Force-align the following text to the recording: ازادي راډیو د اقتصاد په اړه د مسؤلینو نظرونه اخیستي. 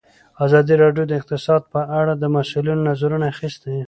ازادي 0.45 0.73
راډیو 0.83 1.03
د 1.07 1.11
اقتصاد 1.19 1.61
په 1.73 1.81
اړه 1.99 2.13
د 2.17 2.23
مسؤلینو 2.35 2.85
نظرونه 2.89 3.25
اخیستي. 3.33 3.75